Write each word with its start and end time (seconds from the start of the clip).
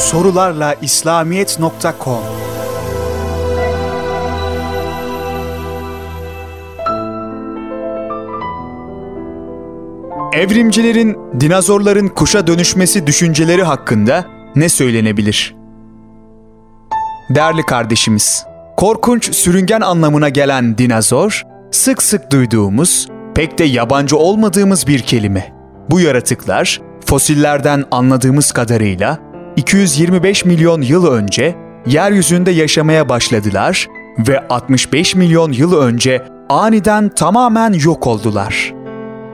sorularla 0.00 0.74
İslamiyet.com 0.82 2.22
Evrimcilerin 10.32 11.18
dinozorların 11.40 12.08
kuşa 12.08 12.46
dönüşmesi 12.46 13.06
düşünceleri 13.06 13.62
hakkında 13.62 14.24
ne 14.56 14.68
söylenebilir? 14.68 15.54
Değerli 17.30 17.62
kardeşimiz, 17.62 18.46
korkunç 18.76 19.34
sürüngen 19.34 19.80
anlamına 19.80 20.28
gelen 20.28 20.78
dinozor, 20.78 21.42
sık 21.70 22.02
sık 22.02 22.32
duyduğumuz, 22.32 23.08
pek 23.34 23.58
de 23.58 23.64
yabancı 23.64 24.16
olmadığımız 24.16 24.86
bir 24.86 24.98
kelime. 24.98 25.52
Bu 25.90 26.00
yaratıklar, 26.00 26.80
fosillerden 27.06 27.84
anladığımız 27.90 28.52
kadarıyla 28.52 29.29
225 29.60 30.44
milyon 30.44 30.82
yıl 30.82 31.06
önce 31.06 31.56
yeryüzünde 31.86 32.50
yaşamaya 32.50 33.08
başladılar 33.08 33.88
ve 34.18 34.48
65 34.48 35.14
milyon 35.14 35.52
yıl 35.52 35.76
önce 35.76 36.22
aniden 36.48 37.08
tamamen 37.08 37.72
yok 37.72 38.06
oldular. 38.06 38.74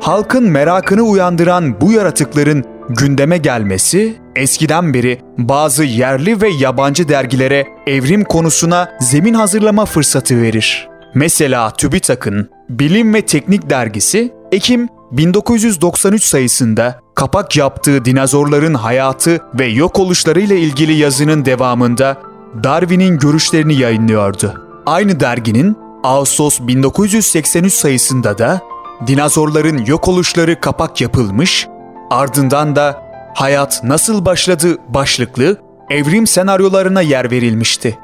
Halkın 0.00 0.44
merakını 0.44 1.02
uyandıran 1.02 1.80
bu 1.80 1.92
yaratıkların 1.92 2.64
gündeme 2.88 3.38
gelmesi 3.38 4.16
eskiden 4.36 4.94
beri 4.94 5.20
bazı 5.38 5.84
yerli 5.84 6.42
ve 6.42 6.48
yabancı 6.48 7.08
dergilere 7.08 7.66
evrim 7.86 8.24
konusuna 8.24 8.90
zemin 9.00 9.34
hazırlama 9.34 9.84
fırsatı 9.84 10.42
verir. 10.42 10.88
Mesela 11.14 11.70
TÜBİTAK'ın 11.70 12.50
Bilim 12.68 13.14
ve 13.14 13.22
Teknik 13.22 13.70
dergisi 13.70 14.32
Ekim 14.52 14.88
1993 15.12 16.22
sayısında 16.22 17.00
kapak 17.14 17.56
yaptığı 17.56 18.04
dinozorların 18.04 18.74
hayatı 18.74 19.40
ve 19.58 19.66
yok 19.66 19.98
oluşlarıyla 19.98 20.56
ilgili 20.56 20.92
yazının 20.92 21.44
devamında 21.44 22.16
Darwin'in 22.64 23.18
görüşlerini 23.18 23.74
yayınlıyordu. 23.74 24.54
Aynı 24.86 25.20
derginin 25.20 25.76
Ağustos 26.04 26.60
1983 26.60 27.72
sayısında 27.72 28.38
da 28.38 28.60
dinozorların 29.06 29.84
yok 29.84 30.08
oluşları 30.08 30.60
kapak 30.60 31.00
yapılmış, 31.00 31.66
ardından 32.10 32.76
da 32.76 33.08
Hayat 33.34 33.84
Nasıl 33.84 34.24
Başladı 34.24 34.76
başlıklı 34.88 35.56
evrim 35.90 36.26
senaryolarına 36.26 37.00
yer 37.00 37.30
verilmişti. 37.30 37.98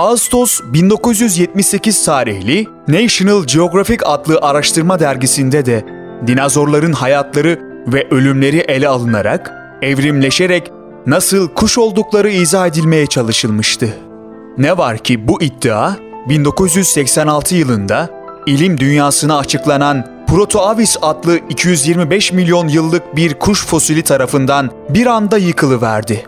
Ağustos 0.00 0.60
1978 0.72 2.04
tarihli 2.04 2.66
National 2.88 3.44
Geographic 3.44 3.98
adlı 4.04 4.38
araştırma 4.42 4.98
dergisinde 4.98 5.66
de 5.66 5.84
dinozorların 6.26 6.92
hayatları 6.92 7.60
ve 7.86 8.08
ölümleri 8.10 8.56
ele 8.56 8.88
alınarak 8.88 9.52
evrimleşerek 9.82 10.70
nasıl 11.06 11.48
kuş 11.48 11.78
oldukları 11.78 12.30
izah 12.30 12.66
edilmeye 12.66 13.06
çalışılmıştı. 13.06 13.96
Ne 14.58 14.78
var 14.78 14.98
ki 14.98 15.28
bu 15.28 15.42
iddia 15.42 15.92
1986 16.28 17.54
yılında 17.54 18.10
ilim 18.46 18.78
dünyasına 18.78 19.38
açıklanan 19.38 20.24
Protoavis 20.26 20.96
adlı 21.02 21.38
225 21.48 22.32
milyon 22.32 22.68
yıllık 22.68 23.16
bir 23.16 23.34
kuş 23.34 23.66
fosili 23.66 24.02
tarafından 24.02 24.70
bir 24.88 25.06
anda 25.06 25.38
yıkılıverdi. 25.38 26.24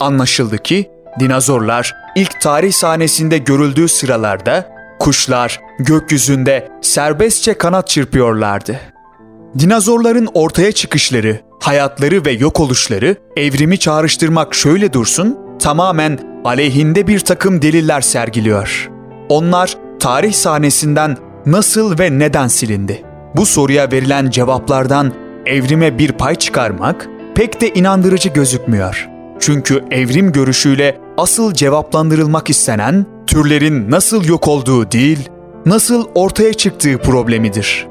Anlaşıldı 0.00 0.58
ki 0.58 0.90
dinozorlar 1.20 1.94
ilk 2.18 2.40
tarih 2.40 2.72
sahnesinde 2.72 3.38
görüldüğü 3.38 3.88
sıralarda 3.88 4.68
kuşlar 4.98 5.60
gökyüzünde 5.78 6.68
serbestçe 6.82 7.54
kanat 7.54 7.88
çırpıyorlardı. 7.88 8.80
Dinozorların 9.58 10.28
ortaya 10.34 10.72
çıkışları, 10.72 11.40
hayatları 11.60 12.24
ve 12.24 12.30
yok 12.30 12.60
oluşları 12.60 13.16
evrimi 13.36 13.78
çağrıştırmak 13.78 14.54
şöyle 14.54 14.92
dursun, 14.92 15.38
tamamen 15.58 16.18
aleyhinde 16.44 17.06
bir 17.06 17.20
takım 17.20 17.62
deliller 17.62 18.00
sergiliyor. 18.00 18.90
Onlar 19.28 19.76
tarih 20.00 20.32
sahnesinden 20.32 21.16
nasıl 21.46 21.98
ve 21.98 22.18
neden 22.18 22.48
silindi? 22.48 23.02
Bu 23.36 23.46
soruya 23.46 23.92
verilen 23.92 24.30
cevaplardan 24.30 25.12
evrime 25.46 25.98
bir 25.98 26.12
pay 26.12 26.34
çıkarmak 26.34 27.08
pek 27.34 27.60
de 27.60 27.68
inandırıcı 27.74 28.28
gözükmüyor. 28.28 29.17
Çünkü 29.40 29.84
evrim 29.90 30.32
görüşüyle 30.32 30.98
asıl 31.16 31.54
cevaplandırılmak 31.54 32.50
istenen 32.50 33.06
türlerin 33.26 33.90
nasıl 33.90 34.24
yok 34.24 34.48
olduğu 34.48 34.92
değil, 34.92 35.28
nasıl 35.66 36.06
ortaya 36.14 36.52
çıktığı 36.52 36.98
problemidir. 36.98 37.86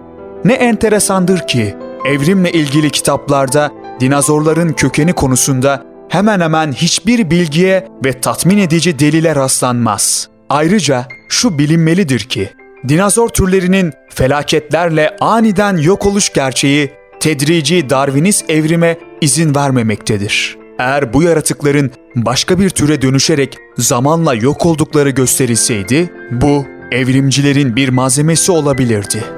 Ne 0.46 0.54
enteresandır 0.54 1.48
ki 1.48 1.76
evrimle 2.06 2.52
ilgili 2.52 2.90
kitaplarda 2.90 3.72
dinozorların 4.00 4.74
kökeni 4.74 5.14
konusunda 5.14 5.84
hemen 6.10 6.40
hemen 6.40 6.72
hiçbir 6.72 7.30
bilgiye 7.30 7.88
ve 8.06 8.22
tatmin 8.22 8.58
edici 8.58 9.00
delile 9.00 9.36
rastlanmaz. 9.36 10.28
Ayrıca 10.50 11.08
şu 11.30 11.60
bilinmelidir 11.60 12.20
ki 12.20 12.50
dinozor 12.88 13.30
türlerinin 13.30 13.94
felaketlerle 14.10 15.16
aniden 15.22 15.78
yok 15.78 16.06
oluş 16.06 16.34
gerçeği 16.34 16.92
tedrici 17.20 17.90
Darwinist 17.90 18.50
evrime 18.50 18.98
izin 19.22 19.56
vermemektedir. 19.56 20.67
Eğer 20.80 21.14
bu 21.14 21.24
yaratıkların 21.24 21.92
başka 22.16 22.60
bir 22.60 22.70
türe 22.70 23.02
dönüşerek 23.02 23.58
zamanla 23.78 24.34
yok 24.34 24.66
oldukları 24.66 25.10
gösterilseydi, 25.10 26.10
bu 26.32 26.66
evrimcilerin 26.92 27.76
bir 27.76 27.90
malzemesi 27.90 28.52
olabilirdi. 28.52 29.37